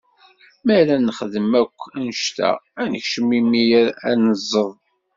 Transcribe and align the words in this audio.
Mi 0.65 0.73
ara 0.79 0.95
nexdem 0.97 1.51
akk 1.61 1.79
anect-a, 1.95 2.49
ad 2.81 2.87
nekcem 2.91 3.27
imir 3.39 3.85
ad 4.09 4.17
nẓeḍ. 4.27 4.71